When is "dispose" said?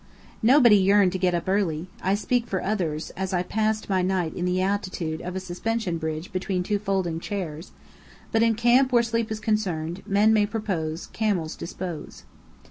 11.55-12.23